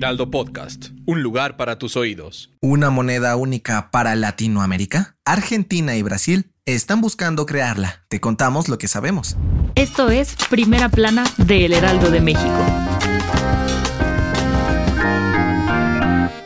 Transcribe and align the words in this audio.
Heraldo 0.00 0.30
Podcast, 0.30 0.86
un 1.04 1.22
lugar 1.22 1.58
para 1.58 1.78
tus 1.78 1.94
oídos. 1.94 2.50
¿Una 2.62 2.88
moneda 2.88 3.36
única 3.36 3.90
para 3.90 4.14
Latinoamérica? 4.14 5.18
Argentina 5.26 5.94
y 5.94 6.00
Brasil 6.00 6.50
están 6.64 7.02
buscando 7.02 7.44
crearla. 7.44 8.06
Te 8.08 8.18
contamos 8.18 8.70
lo 8.70 8.78
que 8.78 8.88
sabemos. 8.88 9.36
Esto 9.74 10.08
es 10.08 10.36
Primera 10.48 10.88
Plana 10.88 11.24
de 11.36 11.66
El 11.66 11.74
Heraldo 11.74 12.10
de 12.10 12.22
México. 12.22 12.64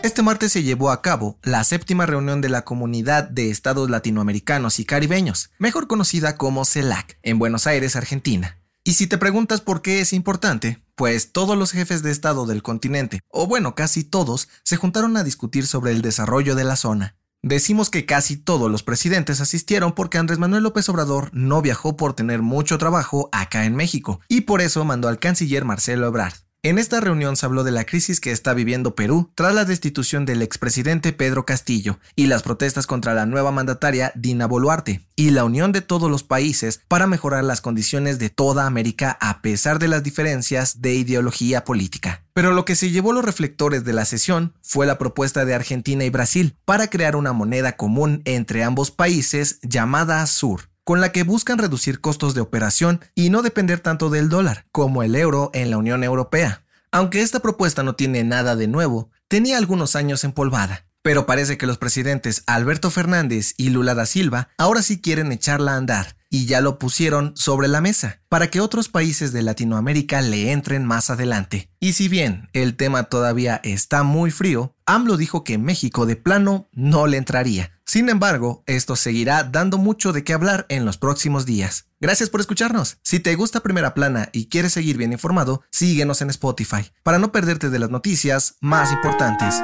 Este 0.03 0.25
martes 0.25 0.51
se 0.51 0.65
llevó 0.65 0.91
a 0.91 1.01
cabo 1.01 1.39
la 1.45 1.63
séptima 1.63 2.07
reunión 2.07 2.41
de 2.41 2.49
la 2.49 2.65
Comunidad 2.65 3.23
de 3.23 3.51
Estados 3.51 3.89
Latinoamericanos 3.89 4.81
y 4.81 4.85
Caribeños, 4.85 5.51
mejor 5.59 5.87
conocida 5.87 6.37
como 6.37 6.65
CELAC, 6.65 7.21
en 7.23 7.39
Buenos 7.39 7.69
Aires, 7.69 7.95
Argentina. 7.95 8.59
Y 8.83 8.95
si 8.95 9.07
te 9.07 9.17
preguntas 9.17 9.61
por 9.61 9.81
qué 9.81 10.01
es 10.01 10.13
importante, 10.13 10.84
pues 10.95 11.33
todos 11.33 11.57
los 11.57 11.73
jefes 11.73 12.03
de 12.03 12.11
Estado 12.11 12.47
del 12.47 12.63
continente, 12.63 13.21
o 13.29 13.47
bueno, 13.47 13.75
casi 13.75 14.05
todos, 14.05 14.49
se 14.63 14.77
juntaron 14.77 15.17
a 15.17 15.25
discutir 15.25 15.67
sobre 15.67 15.93
el 15.93 16.03
desarrollo 16.03 16.55
de 16.55 16.65
la 16.65 16.77
zona. 16.77 17.17
Decimos 17.43 17.91
que 17.91 18.07
casi 18.07 18.39
todos 18.39 18.71
los 18.71 18.83
presidentes 18.83 19.41
asistieron 19.41 19.93
porque 19.93 20.17
Andrés 20.17 20.39
Manuel 20.39 20.63
López 20.63 20.89
Obrador 20.89 21.29
no 21.35 21.61
viajó 21.61 21.97
por 21.97 22.15
tener 22.15 22.41
mucho 22.41 22.79
trabajo 22.79 23.29
acá 23.33 23.67
en 23.67 23.77
México, 23.77 24.21
y 24.29 24.43
por 24.43 24.61
eso 24.63 24.85
mandó 24.85 25.09
al 25.09 25.19
canciller 25.19 25.65
Marcelo 25.65 26.07
Ebrard. 26.07 26.35
En 26.65 26.79
esta 26.79 26.99
reunión 26.99 27.37
se 27.37 27.45
habló 27.45 27.63
de 27.63 27.73
la 27.73 27.85
crisis 27.85 28.21
que 28.21 28.31
está 28.31 28.55
viviendo 28.55 28.95
Perú 28.95 29.31
tras 29.35 29.55
la 29.55 29.67
destitución 29.67 30.25
del 30.25 30.41
expresidente 30.41 31.13
Pedro 31.13 31.45
Castillo 31.45 31.99
y 32.17 32.27
las 32.27 32.43
protestas 32.43 32.87
contra 32.87 33.13
la 33.13 33.27
nueva 33.27 33.51
mandataria 33.51 34.13
Dina 34.15 34.47
Boluarte 34.47 35.07
y 35.15 35.29
la 35.29 35.45
unión 35.45 35.73
de 35.73 35.83
todos 35.83 36.11
los 36.11 36.23
países 36.23 36.81
para 36.89 37.07
mejorar 37.07 37.45
las 37.45 37.61
condiciones 37.61 38.19
de 38.19 38.31
toda 38.31 38.65
América 38.65 39.19
a 39.21 39.43
pesar 39.43 39.79
de 39.79 39.89
las 39.89 40.03
diferencias 40.03 40.81
de 40.81 40.95
ideología 40.95 41.65
política. 41.65 42.25
Pero 42.33 42.55
lo 42.55 42.65
que 42.65 42.77
se 42.77 42.91
llevó 42.91 43.13
los 43.13 43.27
reflectores 43.27 43.85
de 43.85 43.93
la 43.93 44.07
sesión 44.07 44.55
fue 44.63 44.87
la 44.87 44.97
propuesta 44.97 45.45
de 45.45 45.53
Argentina 45.53 46.05
y 46.05 46.09
Brasil 46.09 46.57
para 46.65 46.87
crear 46.87 47.15
una 47.15 47.35
moneda 47.35 47.73
común 47.77 48.23
entre 48.25 48.65
ambos 48.65 48.91
países 48.91 49.59
llamada 49.61 50.27
Sur 50.27 50.74
con 50.85 51.01
la 51.01 51.13
que 51.13 51.25
buscan 51.25 51.59
reducir 51.59 52.01
costos 52.01 52.35
de 52.35 52.43
operación 52.43 53.01
y 53.15 53.31
no 53.31 53.43
depender 53.43 53.81
tanto 53.81 54.11
del 54.11 54.29
dólar, 54.29 54.67
como 54.71 55.03
el 55.03 55.17
euro 55.17 55.51
en 55.55 55.71
la 55.71 55.79
Unión 55.79 56.05
Europea. 56.05 56.63
Aunque 56.93 57.23
esta 57.23 57.41
propuesta 57.41 57.83
no 57.83 57.97
tiene 57.97 58.23
nada 58.23 58.55
de 58.55 58.69
nuevo, 58.69 59.11
tenía 59.27 59.59
algunos 59.59 59.97
años 59.97 60.23
empolvada, 60.23 60.87
pero 61.03 61.27
parece 61.27 61.59
que 61.59 61.67
los 61.67 61.79
presidentes 61.79 62.45
Alberto 62.47 62.91
Fernández 62.91 63.55
y 63.57 63.71
Lula 63.71 63.95
da 63.95 64.07
Silva 64.07 64.51
ahora 64.59 64.83
sí 64.83 65.01
quieren 65.01 65.33
echarla 65.33 65.73
a 65.73 65.77
andar 65.77 66.17
y 66.35 66.47
ya 66.47 66.61
lo 66.61 66.81
pusieron 66.81 67.33
sobre 67.37 67.69
la 67.69 67.81
mesa 67.81 68.21
para 68.29 68.51
que 68.51 68.61
otros 68.61 68.89
países 68.89 69.33
de 69.33 69.43
Latinoamérica 69.43 70.21
le 70.21 70.51
entren 70.51 70.85
más 70.85 71.09
adelante. 71.09 71.71
Y 71.79 71.93
si 71.93 72.09
bien 72.09 72.49
el 72.55 72.75
tema 72.75 73.05
todavía 73.05 73.61
está 73.63 74.03
muy 74.03 74.33
frío, 74.33 74.75
AMLO 74.85 75.17
dijo 75.17 75.45
que 75.45 75.59
México 75.59 76.07
de 76.07 76.17
plano 76.17 76.69
no 76.73 77.07
le 77.07 77.19
entraría. 77.19 77.79
Sin 77.87 78.09
embargo, 78.09 78.65
esto 78.67 78.97
seguirá 78.97 79.45
dando 79.45 79.79
mucho 79.79 80.13
de 80.13 80.25
qué 80.25 80.33
hablar 80.33 80.67
en 80.71 80.85
los 80.85 80.99
próximos 80.99 81.47
días. 81.47 81.87
Gracias 82.01 82.31
por 82.31 82.41
escucharnos. 82.41 82.99
Si 83.05 83.21
te 83.21 83.37
gusta 83.37 83.61
Primera 83.61 83.95
Plana 83.95 84.31
y 84.33 84.47
quieres 84.47 84.73
seguir 84.73 84.97
bien 84.97 85.13
informado, 85.13 85.63
síguenos 85.71 86.21
en 86.21 86.31
Spotify 86.31 86.91
para 87.05 87.21
no 87.21 87.31
perderte 87.31 87.71
de 87.71 87.79
las 87.79 87.91
noticias 87.91 88.57
más 88.61 88.91
importantes. 88.91 89.55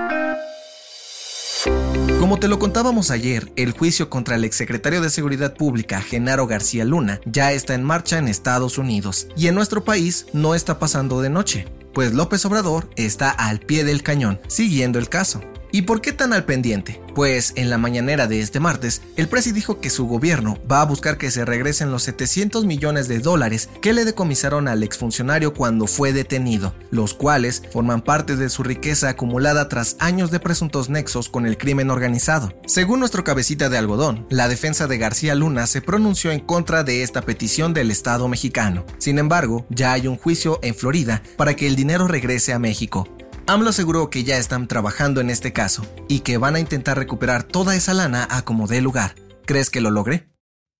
Como 2.18 2.38
te 2.38 2.48
lo 2.48 2.58
contábamos 2.58 3.10
ayer, 3.10 3.50
el 3.56 3.72
juicio 3.72 4.08
contra 4.08 4.36
el 4.36 4.44
exsecretario 4.44 5.00
de 5.00 5.10
Seguridad 5.10 5.54
Pública, 5.54 6.00
Genaro 6.00 6.46
García 6.46 6.84
Luna, 6.84 7.20
ya 7.24 7.52
está 7.52 7.74
en 7.74 7.82
marcha 7.82 8.18
en 8.18 8.28
Estados 8.28 8.78
Unidos 8.78 9.28
y 9.36 9.48
en 9.48 9.54
nuestro 9.54 9.84
país 9.84 10.26
no 10.32 10.54
está 10.54 10.78
pasando 10.78 11.20
de 11.22 11.30
noche, 11.30 11.66
pues 11.92 12.12
López 12.14 12.44
Obrador 12.44 12.88
está 12.96 13.30
al 13.30 13.60
pie 13.60 13.84
del 13.84 14.02
cañón, 14.02 14.38
siguiendo 14.48 14.98
el 14.98 15.08
caso. 15.08 15.40
¿Y 15.72 15.82
por 15.82 16.00
qué 16.00 16.12
tan 16.12 16.32
al 16.32 16.44
pendiente? 16.44 17.00
Pues 17.14 17.52
en 17.56 17.70
la 17.70 17.78
mañanera 17.78 18.26
de 18.26 18.40
este 18.40 18.60
martes, 18.60 19.02
el 19.16 19.28
presi 19.28 19.52
dijo 19.52 19.80
que 19.80 19.90
su 19.90 20.06
gobierno 20.06 20.58
va 20.70 20.80
a 20.80 20.86
buscar 20.86 21.18
que 21.18 21.30
se 21.30 21.44
regresen 21.44 21.90
los 21.90 22.02
700 22.04 22.64
millones 22.64 23.08
de 23.08 23.18
dólares 23.20 23.68
que 23.80 23.92
le 23.92 24.04
decomisaron 24.04 24.68
al 24.68 24.82
exfuncionario 24.82 25.54
cuando 25.54 25.86
fue 25.86 26.12
detenido, 26.12 26.74
los 26.90 27.14
cuales 27.14 27.62
forman 27.72 28.02
parte 28.02 28.36
de 28.36 28.48
su 28.48 28.62
riqueza 28.62 29.08
acumulada 29.08 29.68
tras 29.68 29.96
años 30.00 30.30
de 30.30 30.40
presuntos 30.40 30.88
nexos 30.88 31.28
con 31.28 31.46
el 31.46 31.58
crimen 31.58 31.90
organizado. 31.90 32.52
Según 32.66 33.00
nuestro 33.00 33.24
cabecita 33.24 33.68
de 33.68 33.78
algodón, 33.78 34.26
la 34.30 34.48
defensa 34.48 34.86
de 34.86 34.98
García 34.98 35.34
Luna 35.34 35.66
se 35.66 35.82
pronunció 35.82 36.32
en 36.32 36.40
contra 36.40 36.84
de 36.84 37.02
esta 37.02 37.22
petición 37.22 37.74
del 37.74 37.90
Estado 37.90 38.26
mexicano. 38.28 38.84
Sin 38.98 39.18
embargo, 39.18 39.66
ya 39.70 39.92
hay 39.92 40.06
un 40.06 40.16
juicio 40.16 40.58
en 40.62 40.74
Florida 40.74 41.22
para 41.36 41.54
que 41.54 41.66
el 41.66 41.76
dinero 41.76 42.08
regrese 42.08 42.52
a 42.52 42.58
México. 42.58 43.08
AMLO 43.50 43.70
aseguró 43.70 44.10
que 44.10 44.22
ya 44.22 44.36
están 44.36 44.68
trabajando 44.68 45.20
en 45.20 45.28
este 45.28 45.52
caso 45.52 45.84
y 46.06 46.20
que 46.20 46.38
van 46.38 46.54
a 46.54 46.60
intentar 46.60 46.96
recuperar 46.96 47.42
toda 47.42 47.74
esa 47.74 47.94
lana 47.94 48.28
a 48.30 48.42
como 48.42 48.68
dé 48.68 48.80
lugar. 48.80 49.16
¿Crees 49.44 49.70
que 49.70 49.80
lo 49.80 49.90
logre? 49.90 50.30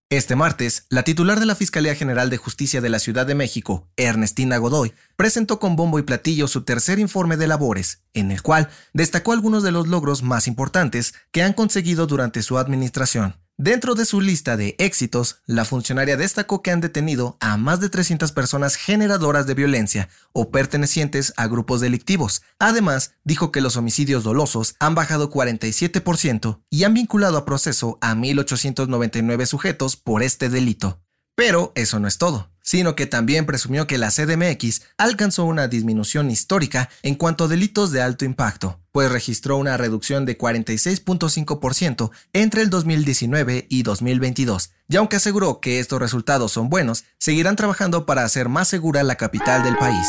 Este 0.09 0.37
martes, 0.37 0.87
la 0.89 1.03
titular 1.03 1.41
de 1.41 1.47
la 1.47 1.57
Fiscalía 1.57 1.97
General 1.97 2.31
de 2.31 2.37
Justicia 2.37 2.81
de 2.81 2.89
la 2.89 3.01
Ciudad 3.01 3.27
de 3.27 3.35
México, 3.35 3.89
Ernestina 3.97 4.57
Godoy, 4.59 4.93
presentó 5.17 5.59
con 5.59 5.75
bombo 5.75 5.99
y 5.99 6.03
platillo 6.03 6.47
su 6.47 6.63
tercer 6.63 7.01
informe 7.01 7.37
de 7.37 7.49
labores, 7.49 8.05
en 8.15 8.31
el 8.31 8.41
cual 8.41 8.69
destacó 8.93 9.33
algunos 9.33 9.65
de 9.65 9.73
los 9.73 9.89
logros 9.89 10.23
más 10.23 10.47
importantes 10.47 11.15
que 11.33 11.43
han 11.43 11.55
conseguido 11.55 12.07
durante 12.07 12.41
su 12.41 12.57
administración. 12.57 13.40
Dentro 13.63 13.95
de 13.95 14.07
su 14.07 14.23
lista 14.23 14.57
de 14.57 14.75
éxitos, 14.79 15.43
la 15.45 15.67
funcionaria 15.67 16.17
destacó 16.17 16.63
que 16.63 16.71
han 16.71 16.81
detenido 16.81 17.37
a 17.41 17.59
más 17.59 17.79
de 17.79 17.91
300 17.91 18.33
personas 18.33 18.75
generadoras 18.77 19.47
de 19.47 19.53
violencia 19.53 20.09
o 20.33 20.51
pertenecientes 20.51 21.35
a 21.37 21.47
grupos 21.47 21.83
delictivos. 21.83 22.41
Además, 22.59 23.17
dijo 23.23 23.53
que 23.53 23.61
los 23.61 23.77
homicidios 23.77 24.25
dolosos 24.25 24.77
han 24.79 24.95
bajado 24.95 25.31
47% 25.31 26.63
y 26.71 26.85
han 26.85 26.95
vinculado 26.95 27.37
a 27.37 27.45
proceso 27.45 27.99
a 28.01 28.15
1.899 28.15 29.45
sujetos 29.45 29.95
por 29.95 30.23
este 30.23 30.49
delito. 30.49 31.03
Pero 31.35 31.73
eso 31.75 32.01
no 32.01 32.09
es 32.09 32.17
todo 32.17 32.51
sino 32.71 32.95
que 32.95 33.07
también 33.07 33.47
presumió 33.47 33.89
que 33.89 33.99
la 33.99 34.13
CDMX 34.13 34.83
alcanzó 34.97 35.45
una 35.45 35.67
disminución 35.67 36.31
histórica 36.31 36.89
en 37.03 37.17
cuanto 37.17 37.43
a 37.43 37.49
delitos 37.49 37.91
de 37.91 38.01
alto 38.01 38.25
impacto, 38.25 38.79
pues 38.93 39.11
registró 39.11 39.57
una 39.57 39.77
reducción 39.77 40.25
de 40.25 40.39
46.5% 40.39 42.13
entre 42.33 42.63
el 42.63 42.71
2019 42.71 43.67
y 43.69 43.83
2022. 43.83 44.71
Y 44.89 44.95
aunque 44.95 45.17
aseguró 45.17 45.59
que 45.59 45.81
estos 45.81 45.99
resultados 45.99 46.53
son 46.53 46.69
buenos, 46.69 47.03
seguirán 47.19 47.57
trabajando 47.57 48.07
para 48.07 48.23
hacer 48.23 48.49
más 48.49 48.69
segura 48.69 49.03
la 49.03 49.17
capital 49.17 49.65
del 49.65 49.77
país. 49.77 50.07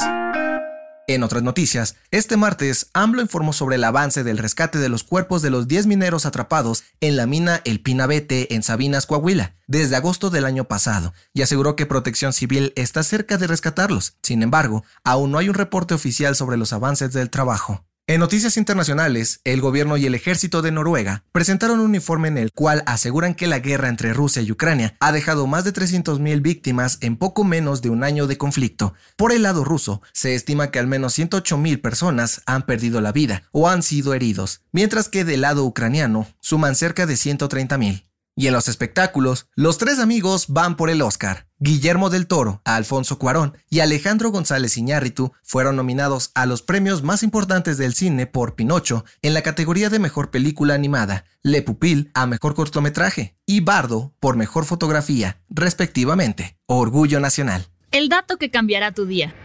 En 1.07 1.23
otras 1.23 1.43
noticias, 1.43 1.95
este 2.11 2.37
martes 2.37 2.89
AMLO 2.93 3.21
informó 3.21 3.53
sobre 3.53 3.75
el 3.75 3.83
avance 3.83 4.23
del 4.23 4.37
rescate 4.37 4.77
de 4.77 4.87
los 4.87 5.03
cuerpos 5.03 5.41
de 5.41 5.49
los 5.49 5.67
10 5.67 5.87
mineros 5.87 6.25
atrapados 6.25 6.83
en 7.01 7.17
la 7.17 7.25
mina 7.25 7.61
El 7.65 7.81
Pinabete 7.81 8.53
en 8.53 8.63
Sabinas, 8.63 9.07
Coahuila, 9.07 9.55
desde 9.67 9.95
agosto 9.95 10.29
del 10.29 10.45
año 10.45 10.65
pasado, 10.65 11.13
y 11.33 11.41
aseguró 11.41 11.75
que 11.75 11.85
Protección 11.85 12.33
Civil 12.33 12.71
está 12.75 13.03
cerca 13.03 13.37
de 13.37 13.47
rescatarlos. 13.47 14.15
Sin 14.21 14.43
embargo, 14.43 14.83
aún 15.03 15.31
no 15.31 15.39
hay 15.39 15.49
un 15.49 15.55
reporte 15.55 15.93
oficial 15.93 16.35
sobre 16.35 16.57
los 16.57 16.71
avances 16.71 17.13
del 17.13 17.29
trabajo. 17.29 17.83
En 18.11 18.19
noticias 18.19 18.57
internacionales, 18.57 19.39
el 19.45 19.61
gobierno 19.61 19.95
y 19.95 20.05
el 20.05 20.15
ejército 20.15 20.61
de 20.61 20.73
Noruega 20.73 21.23
presentaron 21.31 21.79
un 21.79 21.95
informe 21.95 22.27
en 22.27 22.37
el 22.37 22.51
cual 22.51 22.83
aseguran 22.85 23.35
que 23.35 23.47
la 23.47 23.59
guerra 23.59 23.87
entre 23.87 24.11
Rusia 24.11 24.41
y 24.41 24.51
Ucrania 24.51 24.97
ha 24.99 25.13
dejado 25.13 25.47
más 25.47 25.63
de 25.63 25.71
300.000 25.71 26.41
víctimas 26.41 26.97
en 26.99 27.15
poco 27.15 27.45
menos 27.45 27.81
de 27.81 27.89
un 27.89 28.03
año 28.03 28.27
de 28.27 28.37
conflicto. 28.37 28.95
Por 29.15 29.31
el 29.31 29.43
lado 29.43 29.63
ruso, 29.63 30.01
se 30.11 30.35
estima 30.35 30.71
que 30.71 30.79
al 30.79 30.87
menos 30.87 31.17
108.000 31.17 31.79
personas 31.79 32.41
han 32.45 32.65
perdido 32.65 32.99
la 32.99 33.13
vida 33.13 33.43
o 33.53 33.69
han 33.69 33.81
sido 33.81 34.13
heridos, 34.13 34.61
mientras 34.73 35.07
que 35.07 35.23
del 35.23 35.39
lado 35.39 35.63
ucraniano 35.63 36.27
suman 36.41 36.75
cerca 36.75 37.05
de 37.05 37.13
130.000. 37.13 38.07
Y 38.35 38.47
en 38.47 38.53
los 38.53 38.67
espectáculos, 38.67 39.47
los 39.55 39.77
tres 39.77 39.99
amigos 39.99 40.47
van 40.49 40.75
por 40.75 40.89
el 40.89 41.01
Oscar. 41.01 41.47
Guillermo 41.63 42.09
del 42.09 42.25
Toro, 42.25 42.59
Alfonso 42.65 43.19
Cuarón 43.19 43.55
y 43.69 43.81
Alejandro 43.81 44.31
González 44.31 44.77
Iñárritu 44.77 45.33
fueron 45.43 45.75
nominados 45.75 46.31
a 46.33 46.47
los 46.47 46.63
premios 46.63 47.03
más 47.03 47.21
importantes 47.21 47.77
del 47.77 47.93
cine 47.93 48.25
por 48.25 48.55
Pinocho 48.55 49.05
en 49.21 49.35
la 49.35 49.43
categoría 49.43 49.91
de 49.91 49.99
Mejor 49.99 50.31
Película 50.31 50.73
Animada, 50.73 51.25
Le 51.43 51.61
Pupil 51.61 52.09
a 52.15 52.25
Mejor 52.25 52.55
Cortometraje 52.55 53.35
y 53.45 53.59
Bardo 53.59 54.11
por 54.19 54.37
Mejor 54.37 54.65
Fotografía, 54.65 55.39
respectivamente. 55.49 56.57
Orgullo 56.65 57.19
Nacional. 57.19 57.67
El 57.91 58.09
dato 58.09 58.37
que 58.37 58.49
cambiará 58.49 58.91
tu 58.91 59.05
día. 59.05 59.35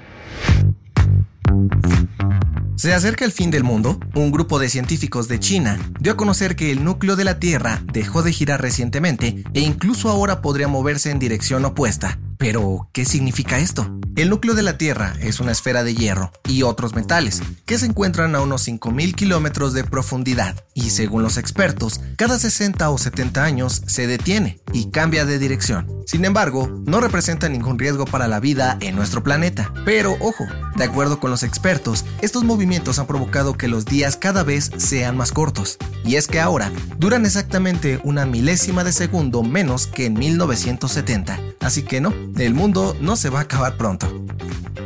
Se 2.76 2.92
acerca 2.92 3.24
el 3.24 3.32
fin 3.32 3.50
del 3.50 3.64
mundo. 3.64 3.98
Un 4.14 4.30
grupo 4.30 4.58
de 4.58 4.68
científicos 4.68 5.28
de 5.28 5.40
China 5.40 5.78
dio 5.98 6.12
a 6.12 6.16
conocer 6.16 6.56
que 6.56 6.70
el 6.70 6.84
núcleo 6.84 7.16
de 7.16 7.24
la 7.24 7.38
Tierra 7.38 7.82
dejó 7.90 8.22
de 8.22 8.32
girar 8.32 8.60
recientemente 8.60 9.44
e 9.54 9.60
incluso 9.60 10.10
ahora 10.10 10.42
podría 10.42 10.68
moverse 10.68 11.10
en 11.10 11.18
dirección 11.18 11.64
opuesta. 11.64 12.18
Pero, 12.36 12.90
¿qué 12.92 13.06
significa 13.06 13.58
esto? 13.58 13.98
El 14.14 14.28
núcleo 14.28 14.54
de 14.54 14.62
la 14.62 14.76
Tierra 14.76 15.14
es 15.20 15.40
una 15.40 15.52
esfera 15.52 15.84
de 15.84 15.94
hierro 15.94 16.32
y 16.46 16.64
otros 16.64 16.94
metales 16.94 17.42
que 17.64 17.78
se 17.78 17.86
encuentran 17.86 18.34
a 18.34 18.42
unos 18.42 18.68
5.000 18.68 19.14
kilómetros 19.14 19.72
de 19.72 19.84
profundidad 19.84 20.54
y 20.74 20.90
según 20.90 21.22
los 21.22 21.38
expertos, 21.38 22.00
cada 22.16 22.38
60 22.38 22.90
o 22.90 22.98
70 22.98 23.42
años 23.42 23.82
se 23.86 24.06
detiene 24.06 24.60
y 24.74 24.90
cambia 24.90 25.24
de 25.24 25.38
dirección. 25.38 25.95
Sin 26.06 26.24
embargo, 26.24 26.70
no 26.86 27.00
representa 27.00 27.48
ningún 27.48 27.80
riesgo 27.80 28.04
para 28.04 28.28
la 28.28 28.38
vida 28.38 28.78
en 28.80 28.94
nuestro 28.94 29.24
planeta. 29.24 29.72
Pero 29.84 30.16
ojo, 30.20 30.46
de 30.76 30.84
acuerdo 30.84 31.18
con 31.18 31.32
los 31.32 31.42
expertos, 31.42 32.04
estos 32.22 32.44
movimientos 32.44 33.00
han 33.00 33.08
provocado 33.08 33.56
que 33.56 33.66
los 33.66 33.86
días 33.86 34.16
cada 34.16 34.44
vez 34.44 34.70
sean 34.76 35.16
más 35.16 35.32
cortos. 35.32 35.78
Y 36.04 36.14
es 36.14 36.28
que 36.28 36.38
ahora 36.38 36.70
duran 36.96 37.26
exactamente 37.26 38.00
una 38.04 38.24
milésima 38.24 38.84
de 38.84 38.92
segundo 38.92 39.42
menos 39.42 39.88
que 39.88 40.06
en 40.06 40.14
1970. 40.14 41.40
Así 41.58 41.82
que 41.82 42.00
no, 42.00 42.14
el 42.38 42.54
mundo 42.54 42.96
no 43.00 43.16
se 43.16 43.28
va 43.28 43.40
a 43.40 43.42
acabar 43.42 43.76
pronto. 43.76 44.06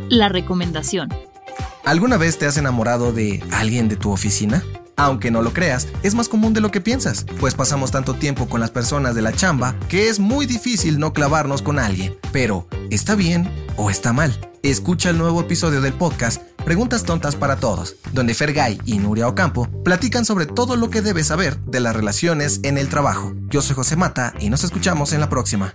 La 0.09 0.31
recomendación. 0.31 1.11
¿Alguna 1.85 2.17
vez 2.17 2.39
te 2.39 2.47
has 2.47 2.57
enamorado 2.57 3.13
de 3.13 3.45
alguien 3.53 3.91
de 3.91 3.97
tu 3.97 4.11
oficina? 4.11 4.65
Aunque 5.01 5.31
no 5.31 5.41
lo 5.41 5.55
creas, 5.55 5.89
es 6.03 6.15
más 6.15 6.29
común 6.29 6.53
de 6.53 6.61
lo 6.61 6.71
que 6.71 6.83
piensas, 6.83 7.25
pues 7.41 7.55
pasamos 7.55 7.91
tanto 7.91 8.13
tiempo 8.13 8.51
con 8.51 8.61
las 8.61 8.71
personas 8.71 9.15
de 9.15 9.23
la 9.23 9.33
chamba 9.33 9.75
que 9.89 10.11
es 10.11 10.19
muy 10.19 10.45
difícil 10.45 10.99
no 10.99 11.15
clavarnos 11.15 11.63
con 11.63 11.79
alguien. 11.79 12.19
Pero, 12.33 12.69
¿está 12.91 13.15
bien 13.15 13.51
o 13.79 13.89
está 13.89 14.13
mal? 14.13 14.39
Escucha 14.63 15.09
el 15.09 15.17
nuevo 15.17 15.41
episodio 15.41 15.81
del 15.81 15.95
podcast 15.95 16.43
Preguntas 16.67 17.05
Tontas 17.05 17.35
para 17.35 17.57
Todos, 17.57 17.97
donde 18.13 18.35
Fergay 18.35 18.79
y 18.85 18.99
Nuria 18.99 19.27
Ocampo 19.27 19.71
platican 19.83 20.27
sobre 20.27 20.45
todo 20.45 20.77
lo 20.77 20.91
que 20.91 21.01
debes 21.01 21.29
saber 21.29 21.59
de 21.61 21.81
las 21.81 21.97
relaciones 21.97 22.61
en 22.63 22.77
el 22.77 22.91
trabajo. 22.91 23.33
Yo 23.49 23.63
soy 23.63 23.77
José 23.77 23.97
Mata 23.97 24.35
y 24.39 24.51
nos 24.51 24.65
escuchamos 24.65 25.15
en 25.15 25.21
la 25.21 25.31
próxima. 25.31 25.75